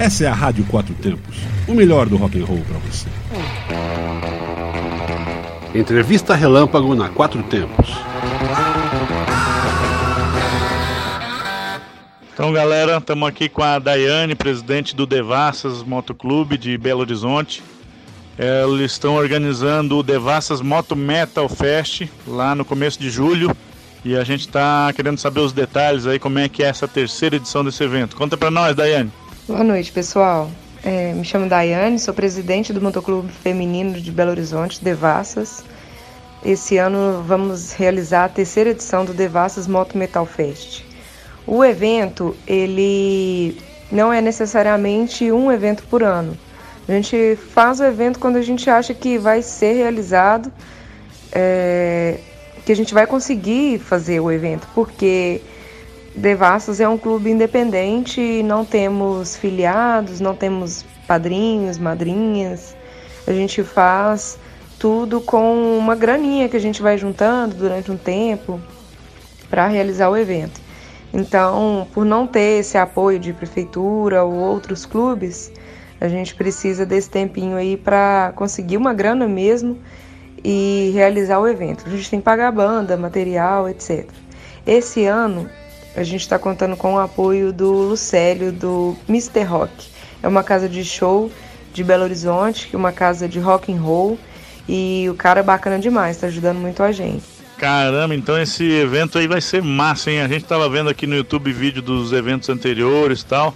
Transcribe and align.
Essa 0.00 0.24
é 0.24 0.28
a 0.28 0.32
Rádio 0.32 0.64
Quatro 0.64 0.94
Tempos, 0.94 1.36
o 1.68 1.74
melhor 1.74 2.08
do 2.08 2.16
rock 2.16 2.40
and 2.40 2.46
roll 2.46 2.62
para 2.66 2.78
você. 2.78 3.06
Entrevista 5.74 6.34
Relâmpago 6.34 6.94
na 6.94 7.10
Quatro 7.10 7.42
Tempos. 7.42 7.90
Então, 12.32 12.50
galera, 12.50 12.96
estamos 12.96 13.28
aqui 13.28 13.46
com 13.46 13.62
a 13.62 13.78
Daiane, 13.78 14.34
presidente 14.34 14.96
do 14.96 15.04
Devassas 15.04 15.82
Motoclube 15.82 16.56
de 16.56 16.78
Belo 16.78 17.00
Horizonte. 17.00 17.62
Eles 18.38 18.92
estão 18.92 19.16
organizando 19.16 19.98
o 19.98 20.02
Devassas 20.02 20.62
Moto 20.62 20.96
Metal 20.96 21.46
Fest 21.46 22.04
lá 22.26 22.54
no 22.54 22.64
começo 22.64 22.98
de 22.98 23.10
julho. 23.10 23.54
E 24.02 24.16
a 24.16 24.24
gente 24.24 24.46
está 24.46 24.90
querendo 24.96 25.18
saber 25.18 25.40
os 25.40 25.52
detalhes 25.52 26.06
aí, 26.06 26.18
como 26.18 26.38
é 26.38 26.48
que 26.48 26.62
é 26.62 26.68
essa 26.68 26.88
terceira 26.88 27.36
edição 27.36 27.62
desse 27.62 27.84
evento. 27.84 28.16
Conta 28.16 28.34
para 28.34 28.50
nós, 28.50 28.74
Daiane. 28.74 29.12
Boa 29.50 29.64
noite, 29.64 29.90
pessoal. 29.90 30.48
É, 30.84 31.12
me 31.12 31.24
chamo 31.24 31.48
Daiane, 31.48 31.98
sou 31.98 32.14
presidente 32.14 32.72
do 32.72 32.80
Motoclube 32.80 33.32
Feminino 33.32 34.00
de 34.00 34.12
Belo 34.12 34.30
Horizonte, 34.30 34.82
Devassas. 34.82 35.64
Esse 36.44 36.78
ano 36.78 37.24
vamos 37.26 37.72
realizar 37.72 38.26
a 38.26 38.28
terceira 38.28 38.70
edição 38.70 39.04
do 39.04 39.12
Devassas 39.12 39.66
Moto 39.66 39.98
Metal 39.98 40.24
Fest. 40.24 40.84
O 41.44 41.64
evento, 41.64 42.36
ele 42.46 43.60
não 43.90 44.12
é 44.12 44.20
necessariamente 44.20 45.32
um 45.32 45.50
evento 45.50 45.82
por 45.90 46.04
ano. 46.04 46.38
A 46.88 46.92
gente 46.92 47.36
faz 47.52 47.80
o 47.80 47.84
evento 47.84 48.20
quando 48.20 48.36
a 48.36 48.42
gente 48.42 48.70
acha 48.70 48.94
que 48.94 49.18
vai 49.18 49.42
ser 49.42 49.72
realizado, 49.72 50.52
é, 51.32 52.20
que 52.64 52.70
a 52.70 52.76
gente 52.76 52.94
vai 52.94 53.04
conseguir 53.04 53.80
fazer 53.80 54.20
o 54.20 54.30
evento, 54.30 54.68
porque 54.76 55.42
Devassos 56.20 56.80
é 56.80 56.86
um 56.88 56.98
clube 56.98 57.30
independente, 57.30 58.42
não 58.42 58.62
temos 58.62 59.36
filiados, 59.36 60.20
não 60.20 60.36
temos 60.36 60.84
padrinhos, 61.06 61.78
madrinhas. 61.78 62.76
A 63.26 63.32
gente 63.32 63.62
faz 63.62 64.38
tudo 64.78 65.22
com 65.22 65.78
uma 65.78 65.96
graninha 65.96 66.46
que 66.46 66.58
a 66.58 66.60
gente 66.60 66.82
vai 66.82 66.98
juntando 66.98 67.54
durante 67.54 67.90
um 67.90 67.96
tempo 67.96 68.60
para 69.48 69.66
realizar 69.66 70.10
o 70.10 70.16
evento. 70.16 70.60
Então, 71.10 71.88
por 71.94 72.04
não 72.04 72.26
ter 72.26 72.60
esse 72.60 72.76
apoio 72.76 73.18
de 73.18 73.32
prefeitura 73.32 74.22
ou 74.22 74.34
outros 74.34 74.84
clubes, 74.84 75.50
a 75.98 76.06
gente 76.06 76.34
precisa 76.34 76.84
desse 76.84 77.08
tempinho 77.08 77.56
aí 77.56 77.78
para 77.78 78.34
conseguir 78.36 78.76
uma 78.76 78.92
grana 78.92 79.26
mesmo 79.26 79.78
e 80.44 80.90
realizar 80.92 81.38
o 81.38 81.48
evento. 81.48 81.84
A 81.86 81.90
gente 81.90 82.10
tem 82.10 82.18
que 82.18 82.24
pagar 82.26 82.52
banda, 82.52 82.94
material, 82.94 83.70
etc. 83.70 84.06
Esse 84.66 85.06
ano 85.06 85.48
a 85.94 86.02
gente 86.02 86.20
está 86.20 86.38
contando 86.38 86.76
com 86.76 86.94
o 86.94 86.98
apoio 86.98 87.52
do 87.52 87.70
Lucélio 87.70 88.52
do 88.52 88.96
Mr. 89.08 89.42
Rock. 89.42 89.88
É 90.22 90.28
uma 90.28 90.42
casa 90.42 90.68
de 90.68 90.84
show 90.84 91.30
de 91.72 91.82
Belo 91.82 92.04
Horizonte, 92.04 92.74
uma 92.74 92.92
casa 92.92 93.28
de 93.28 93.38
rock 93.38 93.72
and 93.72 93.80
roll 93.80 94.18
e 94.68 95.08
o 95.10 95.14
cara 95.14 95.40
é 95.40 95.42
bacana 95.42 95.78
demais, 95.78 96.16
está 96.16 96.26
ajudando 96.26 96.58
muito 96.58 96.82
a 96.82 96.92
gente. 96.92 97.24
Caramba, 97.58 98.14
então 98.14 98.40
esse 98.40 98.64
evento 98.64 99.18
aí 99.18 99.26
vai 99.26 99.40
ser 99.40 99.62
massa, 99.62 100.10
hein? 100.10 100.22
A 100.22 100.28
gente 100.28 100.44
tava 100.44 100.68
vendo 100.68 100.88
aqui 100.88 101.06
no 101.06 101.14
YouTube 101.14 101.52
vídeo 101.52 101.82
dos 101.82 102.12
eventos 102.12 102.48
anteriores 102.48 103.20
e 103.20 103.26
tal. 103.26 103.54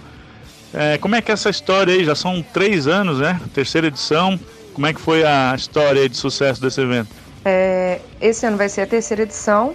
É, 0.73 0.97
como 0.97 1.15
é 1.15 1.21
que 1.21 1.31
é 1.31 1.33
essa 1.33 1.49
história 1.49 1.93
aí? 1.93 2.03
Já 2.03 2.15
são 2.15 2.43
três 2.53 2.85
anos, 2.85 3.19
né? 3.19 3.39
Terceira 3.53 3.87
edição. 3.87 4.39
Como 4.73 4.85
é 4.85 4.93
que 4.93 4.99
foi 4.99 5.23
a 5.23 5.55
história 5.55 6.07
de 6.07 6.17
sucesso 6.17 6.61
desse 6.61 6.81
evento? 6.81 7.07
É, 7.45 7.99
esse 8.19 8.45
ano 8.45 8.57
vai 8.57 8.67
ser 8.67 8.81
a 8.81 8.87
terceira 8.87 9.23
edição, 9.23 9.73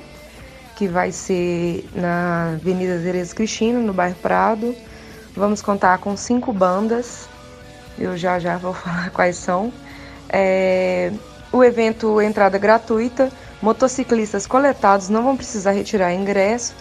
que 0.81 0.89
vai 0.89 1.13
ser 1.13 1.87
na 1.95 2.55
Avenida 2.55 2.99
Tereza 2.99 3.35
Cristina, 3.35 3.79
no 3.79 3.93
bairro 3.93 4.17
Prado. 4.23 4.75
Vamos 5.37 5.61
contar 5.61 5.99
com 5.99 6.17
cinco 6.17 6.55
bandas. 6.55 7.29
Eu 7.99 8.17
já 8.17 8.39
já 8.39 8.57
vou 8.57 8.73
falar 8.83 9.11
quais 9.11 9.37
são. 9.37 9.71
É, 10.31 11.13
o 11.53 11.63
evento 11.63 12.19
entrada 12.23 12.57
gratuita 12.57 13.31
Motociclistas 13.61 14.47
coletados 14.47 15.11
não 15.11 15.23
vão 15.23 15.37
precisar 15.37 15.73
retirar 15.73 16.15
ingresso. 16.15 16.75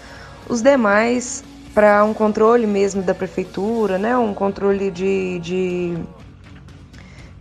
Os 0.47 0.61
demais, 0.61 1.43
para 1.73 2.01
um 2.05 2.13
controle 2.13 2.65
mesmo 2.65 3.01
da 3.01 3.13
prefeitura, 3.13 3.97
né, 3.97 4.15
um 4.15 4.33
controle 4.33 4.89
de, 4.89 5.39
de, 5.39 5.97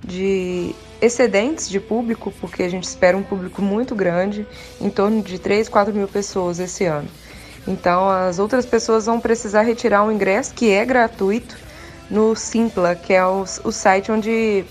de 0.04 0.74
excedentes 1.00 1.68
de 1.68 1.78
público, 1.78 2.32
porque 2.40 2.62
a 2.62 2.68
gente 2.68 2.84
espera 2.84 3.16
um 3.16 3.22
público 3.22 3.62
muito 3.62 3.94
grande, 3.94 4.46
em 4.80 4.90
torno 4.90 5.22
de 5.22 5.38
3, 5.38 5.68
4 5.68 5.94
mil 5.94 6.08
pessoas 6.08 6.58
esse 6.58 6.84
ano. 6.84 7.08
Então, 7.66 8.08
as 8.08 8.38
outras 8.38 8.64
pessoas 8.64 9.06
vão 9.06 9.20
precisar 9.20 9.62
retirar 9.62 10.02
um 10.02 10.10
ingresso 10.10 10.54
que 10.54 10.70
é 10.70 10.84
gratuito 10.84 11.56
no 12.10 12.34
Simpla, 12.34 12.94
que 12.94 13.12
é 13.12 13.24
o, 13.24 13.44
o 13.64 13.72
site 13.72 14.10
onde 14.10 14.64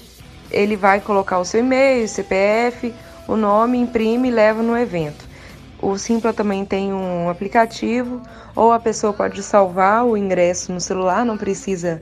ele 0.50 0.76
vai 0.76 1.00
colocar 1.00 1.40
o 1.40 1.46
seu 1.46 1.60
e-mail, 1.60 2.08
CPF, 2.08 2.94
o 3.28 3.36
nome, 3.36 3.78
imprime 3.78 4.30
e 4.30 4.32
leva 4.32 4.64
no 4.64 4.78
evento. 4.78 5.28
O 5.80 5.98
Simpla 5.98 6.34
também 6.34 6.66
tem 6.66 6.92
um 6.92 7.30
aplicativo, 7.30 8.22
ou 8.56 8.72
a 8.72 8.80
pessoa 8.80 9.14
pode 9.14 9.44
salvar 9.44 10.04
o 10.06 10.18
ingresso 10.18 10.72
no 10.72 10.82
celular, 10.82 11.24
não 11.24 11.38
precisa 11.38 12.02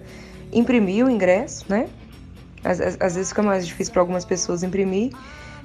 imprimir 0.53 1.05
o 1.05 1.09
ingresso, 1.09 1.65
né? 1.67 1.89
Às, 2.65 2.79
às 2.99 3.15
vezes 3.15 3.29
fica 3.29 3.43
mais 3.43 3.65
difícil 3.65 3.93
para 3.93 4.01
algumas 4.01 4.25
pessoas 4.25 4.63
imprimir. 4.63 5.11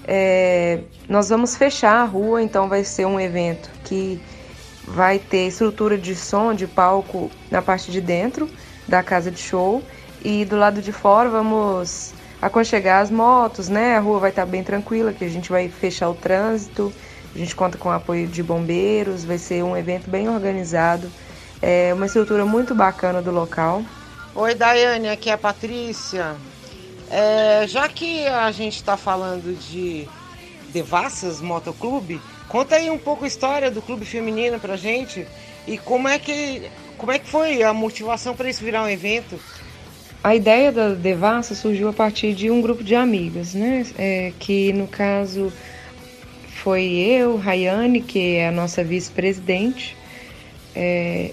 É, 0.06 0.81
nós 1.09 1.28
vamos 1.31 1.56
fechar 1.56 1.97
a 1.97 2.05
rua, 2.05 2.43
então 2.43 2.69
vai 2.69 2.84
ser 2.84 3.06
um 3.06 3.19
evento 3.19 3.71
que 3.84 4.21
vai 4.87 5.19
ter 5.19 5.47
estrutura 5.47 5.97
de 5.97 6.15
som, 6.15 6.55
de 6.55 6.66
palco 6.66 7.31
na 7.50 7.62
parte 7.62 7.91
de 7.91 8.00
dentro 8.00 8.49
da 8.87 9.03
casa 9.03 9.31
de 9.31 9.39
show 9.39 9.83
e 10.25 10.44
do 10.44 10.56
lado 10.56 10.83
de 10.83 10.93
fora 10.93 11.28
vamos 11.28 12.12
aconchegar 12.43 13.03
as 13.03 13.10
motos, 13.10 13.69
né? 13.69 13.97
A 13.97 14.00
rua 14.00 14.19
vai 14.19 14.31
estar 14.31 14.47
bem 14.47 14.65
tranquila, 14.65 15.12
que 15.12 15.25
a 15.25 15.28
gente 15.28 15.50
vai 15.50 15.69
fechar 15.69 16.09
o 16.09 16.15
trânsito, 16.15 16.93
a 17.34 17.39
gente 17.39 17.55
conta 17.55 17.78
com 17.78 17.89
o 17.89 17.93
apoio 17.93 18.27
de 18.27 18.43
bombeiros, 18.43 19.25
vai 19.25 19.39
ser 19.39 19.62
um 19.62 19.77
evento 19.77 20.10
bem 20.10 20.28
organizado, 20.28 21.10
é 21.62 21.93
uma 21.94 22.06
estrutura 22.06 22.44
muito 22.44 22.75
bacana 22.75 23.22
do 23.22 23.31
local. 23.31 23.83
Oi, 24.34 24.55
Daiane, 24.55 25.09
aqui 25.09 25.28
é 25.28 25.34
a 25.34 25.39
Patrícia. 25.39 26.37
É, 27.10 27.66
já 27.66 27.88
que 27.88 28.26
a 28.26 28.53
gente 28.53 28.76
está 28.76 28.97
falando 28.97 29.59
de 29.59 30.06
Devassas 30.72 31.41
Motoclube, 31.41 32.21
conta 32.48 32.76
aí 32.76 32.88
um 32.88 32.98
pouco 32.98 33.25
a 33.25 33.28
história 33.28 33.71
do 33.71 33.82
clube 33.82 34.06
feminino 34.06 34.60
pra 34.60 34.76
gente 34.76 35.26
e 35.66 35.76
como 35.76 36.06
é 36.06 36.19
que, 36.19 36.71
como 36.97 37.10
é 37.10 37.19
que 37.19 37.28
foi 37.28 37.62
a 37.65 37.72
motivação 37.72 38.37
para 38.37 38.48
isso 38.48 38.62
virar 38.62 38.84
um 38.84 38.88
evento. 38.88 39.38
A 40.22 40.37
ideia 40.37 40.71
da 40.71 40.91
Devassa 40.91 41.54
surgiu 41.54 41.88
a 41.88 41.93
partir 41.93 42.34
de 42.34 42.50
um 42.50 42.60
grupo 42.60 42.84
de 42.84 42.94
amigas, 42.94 43.54
né? 43.54 43.87
É, 43.98 44.32
que 44.38 44.72
no 44.72 44.87
caso 44.87 45.53
foi 46.62 46.84
eu, 46.84 47.37
Rayane, 47.37 48.03
que 48.03 48.37
é 48.37 48.48
a 48.48 48.53
nossa 48.53 48.84
vice-presidente, 48.84 49.97
é, 50.77 51.32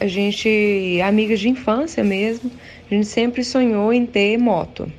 a 0.00 0.06
gente, 0.06 1.00
amigas 1.04 1.38
de 1.38 1.50
infância 1.50 2.02
mesmo, 2.02 2.50
a 2.90 2.94
gente 2.94 3.06
sempre 3.06 3.44
sonhou 3.44 3.92
em 3.92 4.06
ter 4.06 4.38
moto. 4.38 4.90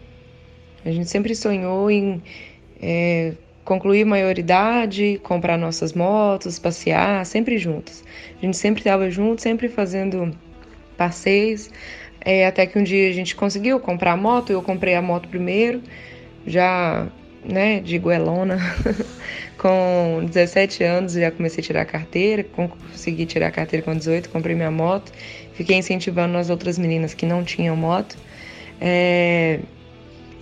A 0.85 0.91
gente 0.91 1.09
sempre 1.09 1.33
sonhou 1.35 1.89
em 1.89 2.21
é, 2.79 3.33
concluir 3.65 4.05
maioridade, 4.05 5.19
comprar 5.23 5.57
nossas 5.57 5.93
motos, 5.93 6.59
passear, 6.59 7.25
sempre 7.25 7.57
juntas. 7.57 8.03
A 8.37 8.45
gente 8.45 8.55
sempre 8.55 8.81
estava 8.81 9.09
junto, 9.09 9.41
sempre 9.41 9.67
fazendo 9.67 10.31
passeios. 10.95 11.71
É, 12.21 12.45
até 12.45 12.65
que 12.67 12.77
um 12.77 12.83
dia 12.83 13.09
a 13.09 13.11
gente 13.11 13.35
conseguiu 13.35 13.79
comprar 13.79 14.13
a 14.13 14.17
moto, 14.17 14.51
eu 14.51 14.61
comprei 14.61 14.95
a 14.95 15.01
moto 15.01 15.27
primeiro, 15.27 15.81
já, 16.45 17.07
né, 17.43 17.79
de 17.79 17.97
goelona, 17.99 18.57
com 19.57 20.25
17 20.25 20.83
anos 20.83 21.13
já 21.13 21.29
comecei 21.31 21.63
a 21.63 21.65
tirar 21.65 21.81
a 21.81 21.85
carteira, 21.85 22.43
consegui 22.43 23.25
tirar 23.25 23.47
a 23.47 23.51
carteira 23.51 23.85
com 23.85 23.95
18, 23.95 24.29
comprei 24.29 24.55
minha 24.55 24.71
moto, 24.71 25.11
fiquei 25.53 25.77
incentivando 25.77 26.37
as 26.37 26.49
outras 26.49 26.79
meninas 26.79 27.13
que 27.13 27.25
não 27.25 27.43
tinham 27.43 27.75
moto. 27.75 28.17
É, 28.81 29.59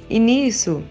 e 0.09 0.19
nisso, 0.19 0.83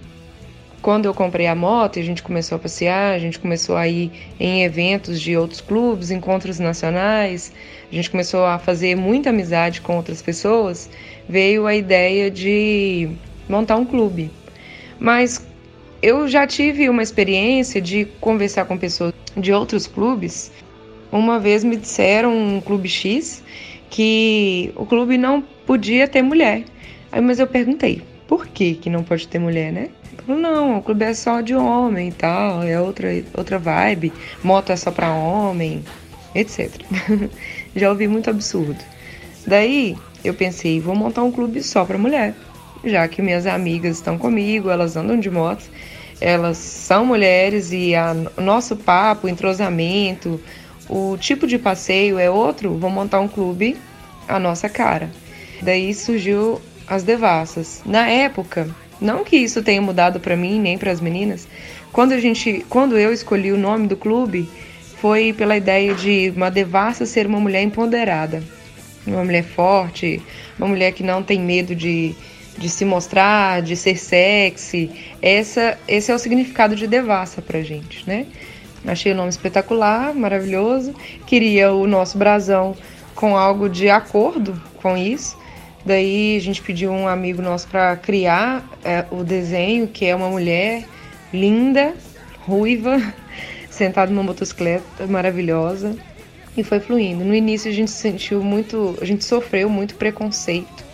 quando 0.82 1.06
eu 1.06 1.14
comprei 1.14 1.46
a 1.46 1.54
moto 1.54 1.96
e 1.96 2.00
a 2.00 2.04
gente 2.04 2.22
começou 2.22 2.56
a 2.56 2.58
passear, 2.58 3.14
a 3.14 3.18
gente 3.18 3.38
começou 3.38 3.76
a 3.76 3.86
ir 3.86 4.10
em 4.40 4.64
eventos 4.64 5.20
de 5.20 5.36
outros 5.36 5.60
clubes, 5.60 6.10
encontros 6.10 6.58
nacionais, 6.58 7.52
a 7.90 7.94
gente 7.94 8.10
começou 8.10 8.44
a 8.44 8.58
fazer 8.58 8.96
muita 8.96 9.30
amizade 9.30 9.80
com 9.80 9.96
outras 9.96 10.20
pessoas, 10.20 10.90
veio 11.28 11.66
a 11.66 11.74
ideia 11.74 12.30
de 12.30 13.10
montar 13.48 13.76
um 13.76 13.84
clube. 13.84 14.30
Mas 14.98 15.46
eu 16.02 16.26
já 16.26 16.46
tive 16.46 16.88
uma 16.88 17.02
experiência 17.02 17.80
de 17.80 18.06
conversar 18.20 18.64
com 18.64 18.76
pessoas 18.76 19.14
de 19.36 19.52
outros 19.52 19.86
clubes. 19.86 20.50
Uma 21.12 21.38
vez 21.38 21.62
me 21.62 21.76
disseram, 21.76 22.36
um 22.36 22.60
clube 22.60 22.88
X, 22.88 23.42
que 23.88 24.72
o 24.74 24.84
clube 24.84 25.16
não 25.16 25.42
podia 25.64 26.08
ter 26.08 26.22
mulher. 26.22 26.64
Aí, 27.12 27.20
mas 27.20 27.38
eu 27.38 27.46
perguntei, 27.46 28.02
por 28.32 28.46
que, 28.46 28.72
que 28.76 28.88
não 28.88 29.04
pode 29.04 29.28
ter 29.28 29.38
mulher, 29.38 29.70
né? 29.70 29.90
Não, 30.26 30.78
o 30.78 30.82
clube 30.82 31.04
é 31.04 31.12
só 31.12 31.42
de 31.42 31.54
homem 31.54 32.08
e 32.08 32.12
tal, 32.12 32.62
é 32.62 32.80
outra, 32.80 33.08
outra 33.34 33.58
vibe, 33.58 34.10
moto 34.42 34.72
é 34.72 34.76
só 34.76 34.90
para 34.90 35.12
homem, 35.12 35.84
etc. 36.34 36.70
Já 37.76 37.90
ouvi 37.90 38.08
muito 38.08 38.30
absurdo. 38.30 38.82
Daí 39.46 39.98
eu 40.24 40.32
pensei, 40.32 40.80
vou 40.80 40.94
montar 40.94 41.22
um 41.22 41.30
clube 41.30 41.62
só 41.62 41.84
para 41.84 41.98
mulher, 41.98 42.34
já 42.82 43.06
que 43.06 43.20
minhas 43.20 43.46
amigas 43.46 43.98
estão 43.98 44.16
comigo, 44.16 44.70
elas 44.70 44.96
andam 44.96 45.20
de 45.20 45.30
moto, 45.30 45.70
elas 46.18 46.56
são 46.56 47.04
mulheres 47.04 47.70
e 47.70 47.92
o 48.38 48.40
nosso 48.40 48.76
papo, 48.76 49.28
entrosamento, 49.28 50.40
o 50.88 51.18
tipo 51.18 51.46
de 51.46 51.58
passeio 51.58 52.18
é 52.18 52.30
outro, 52.30 52.78
vou 52.78 52.88
montar 52.88 53.20
um 53.20 53.28
clube 53.28 53.76
a 54.26 54.38
nossa 54.38 54.70
cara. 54.70 55.10
Daí 55.60 55.92
surgiu 55.92 56.62
as 56.94 57.02
devassas. 57.02 57.82
Na 57.86 58.08
época, 58.08 58.68
não 59.00 59.24
que 59.24 59.36
isso 59.36 59.62
tenha 59.62 59.80
mudado 59.80 60.20
para 60.20 60.36
mim 60.36 60.60
nem 60.60 60.76
para 60.76 60.90
as 60.90 61.00
meninas, 61.00 61.48
quando 61.92 62.12
a 62.12 62.20
gente, 62.20 62.64
quando 62.68 62.98
eu 62.98 63.12
escolhi 63.12 63.50
o 63.52 63.58
nome 63.58 63.86
do 63.86 63.96
clube, 63.96 64.48
foi 65.00 65.32
pela 65.32 65.56
ideia 65.56 65.94
de 65.94 66.32
uma 66.36 66.50
devassa 66.50 67.04
ser 67.06 67.26
uma 67.26 67.40
mulher 67.40 67.62
empoderada, 67.62 68.42
uma 69.06 69.24
mulher 69.24 69.42
forte, 69.42 70.22
uma 70.58 70.68
mulher 70.68 70.92
que 70.92 71.02
não 71.02 71.22
tem 71.22 71.40
medo 71.40 71.74
de, 71.74 72.14
de 72.56 72.68
se 72.68 72.84
mostrar, 72.84 73.62
de 73.62 73.74
ser 73.74 73.96
sexy. 73.96 74.90
Essa, 75.20 75.78
esse 75.88 76.12
é 76.12 76.14
o 76.14 76.18
significado 76.18 76.76
de 76.76 76.86
devassa 76.86 77.42
pra 77.42 77.62
gente, 77.62 78.06
né? 78.06 78.26
Achei 78.86 79.12
o 79.12 79.14
nome 79.14 79.30
espetacular, 79.30 80.14
maravilhoso. 80.14 80.94
Queria 81.26 81.72
o 81.72 81.86
nosso 81.86 82.18
brasão 82.18 82.76
com 83.14 83.36
algo 83.36 83.68
de 83.68 83.88
acordo 83.88 84.60
com 84.80 84.96
isso. 84.96 85.41
Daí 85.84 86.36
a 86.36 86.40
gente 86.40 86.62
pediu 86.62 86.92
um 86.92 87.08
amigo 87.08 87.42
nosso 87.42 87.66
para 87.68 87.96
criar 87.96 88.64
é, 88.84 89.04
o 89.10 89.24
desenho, 89.24 89.88
que 89.88 90.06
é 90.06 90.14
uma 90.14 90.28
mulher 90.28 90.84
linda, 91.32 91.94
ruiva, 92.46 93.00
sentada 93.68 94.10
numa 94.10 94.22
motocicleta 94.22 95.06
maravilhosa 95.06 95.96
e 96.56 96.62
foi 96.62 96.80
fluindo. 96.80 97.24
No 97.24 97.34
início 97.34 97.70
a 97.70 97.74
gente 97.74 97.90
sentiu 97.90 98.42
muito, 98.42 98.96
a 99.00 99.04
gente 99.04 99.24
sofreu 99.24 99.68
muito 99.68 99.94
preconceito, 99.94 100.84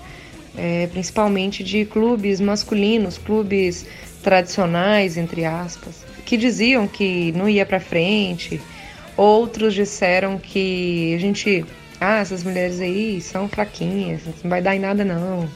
é, 0.56 0.86
principalmente 0.86 1.62
de 1.62 1.84
clubes 1.84 2.40
masculinos, 2.40 3.18
clubes 3.18 3.86
tradicionais 4.22 5.16
entre 5.16 5.44
aspas, 5.44 6.04
que 6.24 6.36
diziam 6.36 6.86
que 6.86 7.32
não 7.32 7.48
ia 7.48 7.66
para 7.66 7.80
frente. 7.80 8.60
Outros 9.16 9.74
disseram 9.74 10.38
que 10.38 11.14
a 11.14 11.18
gente, 11.18 11.64
ah, 12.00 12.18
essas 12.18 12.42
mulheres 12.44 12.80
aí 12.80 13.20
são 13.20 13.48
fraquinhas, 13.48 14.22
não 14.42 14.50
vai 14.50 14.62
dar 14.62 14.74
em 14.74 14.80
nada 14.80 15.04
não 15.04 15.48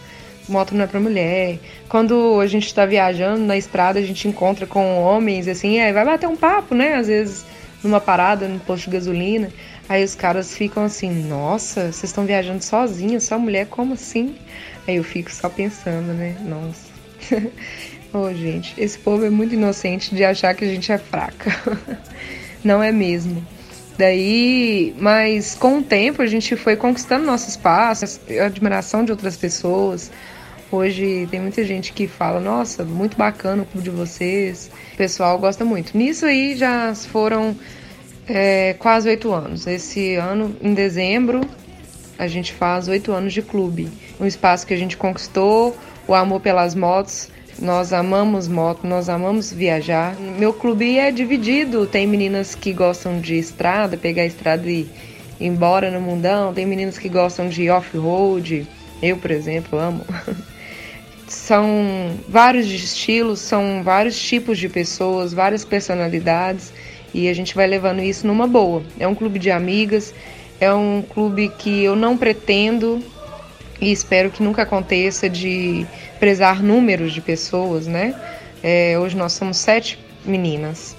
moto 0.49 0.75
não 0.75 0.85
é 0.85 0.87
para 0.87 1.00
mulher. 1.00 1.59
Quando 1.89 2.41
a 2.41 2.47
gente 2.47 2.67
está 2.67 2.85
viajando 2.85 3.44
na 3.44 3.56
estrada, 3.56 3.99
a 3.99 4.03
gente 4.03 4.29
encontra 4.29 4.67
com 4.67 5.00
homens, 5.03 5.49
assim, 5.49 5.79
é, 5.79 5.93
vai 5.93 6.05
bater 6.05 6.29
um 6.29 6.37
papo, 6.37 6.75
né? 6.75 6.94
Às 6.94 7.06
vezes 7.06 7.44
numa 7.83 8.00
parada, 8.00 8.47
no 8.47 8.61
posto 8.61 8.85
de 8.85 8.91
gasolina. 8.97 9.50
Aí 9.89 10.05
os 10.05 10.15
caras 10.15 10.55
ficam 10.55 10.85
assim, 10.85 11.11
nossa, 11.11 11.93
vocês 11.93 12.05
estão 12.05 12.25
viajando 12.25 12.62
sozinhos, 12.62 13.25
só 13.25 13.38
mulher, 13.38 13.67
como 13.67 13.95
assim? 13.95 14.37
Aí 14.87 14.97
eu 14.97 15.05
fico 15.05 15.31
só 15.31 15.49
pensando, 15.49 16.12
né? 16.12 16.37
Nossa. 16.43 16.93
Ô, 18.15 18.19
oh, 18.19 18.35
gente, 18.35 18.75
esse 18.79 18.99
povo 18.99 19.25
é 19.25 19.31
muito 19.31 19.55
inocente 19.55 20.15
de 20.15 20.23
achar 20.23 20.55
que 20.55 20.65
a 20.65 20.69
gente 20.69 20.93
é 20.93 20.99
fraca. 20.99 21.50
Não 22.62 22.83
é 22.83 22.93
mesmo. 22.93 23.45
Daí, 23.99 24.94
mas 24.99 25.55
com 25.55 25.79
o 25.79 25.83
tempo 25.83 26.23
a 26.23 26.27
gente 26.27 26.56
foi 26.56 26.77
conquistando 26.77 27.27
nosso 27.27 27.49
espaço, 27.49 28.05
a 28.41 28.47
admiração 28.47 29.05
de 29.05 29.12
outras 29.12 29.37
pessoas. 29.37 30.11
Hoje 30.71 31.29
tem 31.31 31.39
muita 31.39 31.62
gente 31.65 31.93
que 31.93 32.09
fala, 32.09 32.41
nossa, 32.41 32.83
muito 32.83 33.17
bacana 33.17 33.62
o 33.62 33.67
clube 33.67 33.85
de 33.85 33.94
vocês. 33.94 34.71
O 34.94 34.97
pessoal 34.97 35.39
gosta 35.39 35.65
muito. 35.67 35.97
Nisso 35.97 36.25
aí 36.25 36.56
já 36.56 36.94
foram 36.94 37.55
é, 38.27 38.75
quase 38.79 39.11
oito 39.11 39.33
anos. 39.35 39.67
Esse 39.67 40.15
ano, 40.15 40.56
em 40.62 40.73
dezembro, 40.73 41.43
a 42.19 42.27
gente 42.27 42.55
faz 42.55 42.88
oito 42.88 43.12
anos 43.12 43.35
de 43.35 43.43
clube. 43.43 43.91
Um 44.19 44.27
espaço 44.27 44.67
que 44.67 44.73
a 44.73 44.77
gente 44.77 44.97
conquistou, 44.97 45.77
o 46.09 46.15
amor 46.15 46.41
pelas 46.41 46.75
motos. 46.75 47.29
Nós 47.60 47.93
amamos 47.93 48.49
moto, 48.49 48.87
nós 48.87 49.08
amamos 49.08 49.52
viajar. 49.52 50.16
Meu 50.16 50.52
clube 50.52 50.99
é 50.99 51.10
dividido. 51.10 51.87
Tem 51.87 52.06
meninas 52.06 52.54
que 52.54 52.72
gostam 52.72 53.20
de 53.20 53.37
estrada, 53.37 53.96
pegar 53.96 54.22
a 54.22 54.26
estrada 54.26 54.69
e 54.69 54.81
ir 54.81 54.90
embora 55.40 55.90
no 55.90 56.00
mundão. 56.00 56.52
Tem 56.52 56.66
meninas 56.66 56.99
que 56.99 57.08
gostam 57.08 57.49
de 57.49 57.69
off-road. 57.70 58.66
Eu, 59.02 59.16
por 59.16 59.31
exemplo, 59.31 59.78
amo. 59.78 60.04
São 61.28 62.10
vários 62.28 62.66
estilos, 62.66 63.40
são 63.40 63.82
vários 63.82 64.20
tipos 64.20 64.58
de 64.58 64.69
pessoas, 64.69 65.32
várias 65.32 65.64
personalidades 65.64 66.70
e 67.14 67.28
a 67.28 67.34
gente 67.34 67.54
vai 67.54 67.66
levando 67.66 68.02
isso 68.02 68.26
numa 68.26 68.46
boa. 68.46 68.82
É 68.99 69.06
um 69.06 69.14
clube 69.14 69.38
de 69.38 69.50
amigas, 69.50 70.14
é 70.60 70.72
um 70.72 71.02
clube 71.02 71.50
que 71.58 71.82
eu 71.82 71.96
não 71.96 72.16
pretendo 72.16 73.02
e 73.81 73.90
espero 73.90 74.31
que 74.31 74.43
nunca 74.43 74.62
aconteça 74.62 75.28
de 75.28 75.87
prezar 76.23 76.63
números 76.63 77.13
de 77.13 77.21
pessoas, 77.21 77.89
né? 77.89 78.15
É, 78.63 78.97
hoje 78.97 79.17
nós 79.17 79.33
somos 79.33 79.57
sete 79.57 79.99
meninas 80.25 80.97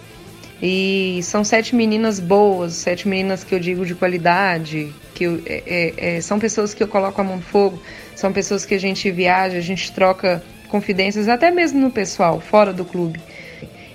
e 0.62 1.22
são 1.24 1.46
sete 1.46 1.74
meninas 1.74 2.20
boas, 2.20 2.74
sete 2.74 3.08
meninas 3.08 3.42
que 3.42 3.56
eu 3.56 3.60
digo 3.60 3.86
de 3.86 3.96
qualidade, 3.96 4.94
que 5.16 5.24
eu, 5.24 5.42
é, 5.46 5.64
é, 5.66 6.16
é, 6.18 6.22
são 6.22 6.38
pessoas 6.38 6.74
que 6.74 6.84
eu 6.84 6.90
coloco 6.90 7.22
a 7.22 7.24
mão 7.24 7.38
no 7.38 7.42
fogo, 7.42 7.82
são 8.14 8.34
pessoas 8.34 8.66
que 8.66 8.76
a 8.76 8.78
gente 8.78 9.10
viaja, 9.12 9.58
a 9.58 9.62
gente 9.62 9.94
troca 9.94 10.44
confidências, 10.68 11.30
até 11.30 11.50
mesmo 11.50 11.80
no 11.80 11.90
pessoal, 11.90 12.42
fora 12.42 12.74
do 12.74 12.84
clube. 12.84 13.22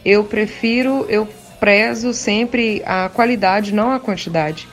Eu 0.03 0.25
prefiro, 0.25 1.05
eu 1.11 1.29
prezo 1.61 2.15
sempre 2.15 2.83
a 2.87 3.11
qualidade, 3.11 3.75
não 3.75 3.93
a 3.93 4.01
quantidade, 4.01 4.67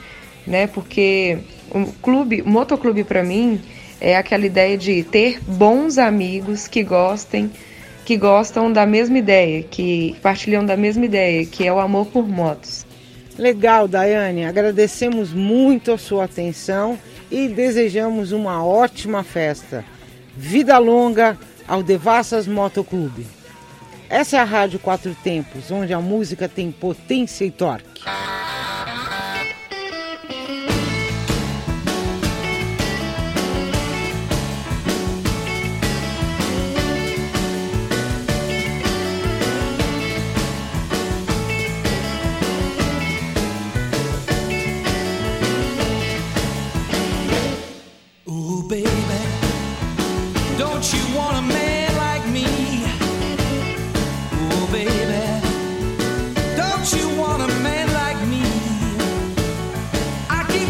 né? 0.46 0.66
Porque 0.66 1.36
o 1.70 1.92
clube, 2.00 2.40
o 2.40 2.48
motoclube 2.48 3.04
para 3.04 3.22
mim 3.22 3.60
é 4.00 4.16
aquela 4.16 4.46
ideia 4.46 4.76
de 4.76 5.02
ter 5.02 5.40
bons 5.40 5.98
amigos 5.98 6.68
que 6.68 6.82
gostem, 6.82 7.50
que 8.04 8.16
gostam 8.16 8.72
da 8.72 8.86
mesma 8.86 9.18
ideia, 9.18 9.62
que 9.62 10.16
partilham 10.22 10.64
da 10.64 10.76
mesma 10.76 11.04
ideia, 11.04 11.44
que 11.46 11.66
é 11.66 11.72
o 11.72 11.80
amor 11.80 12.06
por 12.06 12.28
motos. 12.28 12.86
Legal, 13.38 13.86
Daiane. 13.86 14.44
Agradecemos 14.44 15.32
muito 15.32 15.92
a 15.92 15.98
sua 15.98 16.24
atenção 16.24 16.98
e 17.30 17.48
desejamos 17.48 18.32
uma 18.32 18.64
ótima 18.64 19.22
festa. 19.22 19.84
Vida 20.36 20.78
longa 20.78 21.36
ao 21.66 21.82
Devassas 21.82 22.46
Motoclube. 22.46 23.26
Essa 24.08 24.36
é 24.36 24.40
a 24.40 24.44
Rádio 24.44 24.78
Quatro 24.78 25.14
Tempos, 25.22 25.70
onde 25.70 25.92
a 25.92 26.00
música 26.00 26.48
tem 26.48 26.70
potência 26.70 27.44
e 27.44 27.50
torque. 27.50 28.02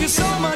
you 0.06 0.10
so 0.10 0.38
much. 0.38 0.55